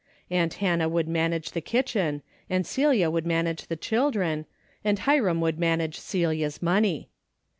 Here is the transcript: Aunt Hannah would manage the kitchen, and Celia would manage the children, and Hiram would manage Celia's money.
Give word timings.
Aunt 0.31 0.55
Hannah 0.55 0.89
would 0.89 1.07
manage 1.07 1.51
the 1.51 1.61
kitchen, 1.61 2.23
and 2.49 2.65
Celia 2.65 3.11
would 3.11 3.27
manage 3.27 3.67
the 3.67 3.75
children, 3.75 4.47
and 4.83 4.97
Hiram 4.97 5.41
would 5.41 5.59
manage 5.59 5.99
Celia's 5.99 6.59
money. 6.59 7.11